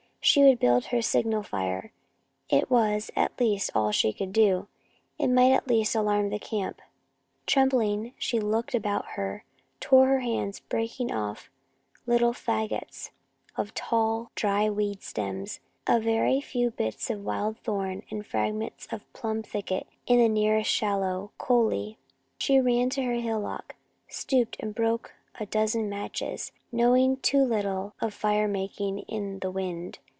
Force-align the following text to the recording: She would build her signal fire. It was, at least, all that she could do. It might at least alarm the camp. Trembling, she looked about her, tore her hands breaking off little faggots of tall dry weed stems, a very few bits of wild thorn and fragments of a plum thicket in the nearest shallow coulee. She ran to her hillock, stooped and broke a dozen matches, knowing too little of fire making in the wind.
She 0.23 0.43
would 0.43 0.59
build 0.59 0.85
her 0.85 1.01
signal 1.01 1.41
fire. 1.41 1.91
It 2.47 2.69
was, 2.69 3.09
at 3.15 3.39
least, 3.39 3.71
all 3.73 3.87
that 3.87 3.93
she 3.93 4.13
could 4.13 4.31
do. 4.31 4.67
It 5.17 5.29
might 5.29 5.51
at 5.51 5.67
least 5.67 5.95
alarm 5.95 6.29
the 6.29 6.37
camp. 6.37 6.79
Trembling, 7.47 8.13
she 8.19 8.39
looked 8.39 8.75
about 8.75 9.03
her, 9.13 9.45
tore 9.79 10.05
her 10.09 10.19
hands 10.19 10.59
breaking 10.59 11.11
off 11.11 11.49
little 12.05 12.33
faggots 12.33 13.09
of 13.57 13.73
tall 13.73 14.29
dry 14.35 14.69
weed 14.69 15.01
stems, 15.01 15.59
a 15.87 15.99
very 15.99 16.39
few 16.39 16.69
bits 16.69 17.09
of 17.09 17.25
wild 17.25 17.57
thorn 17.57 18.03
and 18.11 18.23
fragments 18.23 18.85
of 18.91 19.01
a 19.01 19.17
plum 19.17 19.41
thicket 19.41 19.87
in 20.05 20.19
the 20.19 20.29
nearest 20.29 20.69
shallow 20.69 21.31
coulee. 21.39 21.97
She 22.37 22.61
ran 22.61 22.91
to 22.91 23.01
her 23.01 23.15
hillock, 23.15 23.75
stooped 24.07 24.55
and 24.59 24.75
broke 24.75 25.13
a 25.39 25.47
dozen 25.47 25.89
matches, 25.89 26.51
knowing 26.71 27.17
too 27.17 27.41
little 27.43 27.95
of 27.99 28.13
fire 28.13 28.47
making 28.47 28.99
in 29.07 29.39
the 29.39 29.49
wind. 29.49 29.97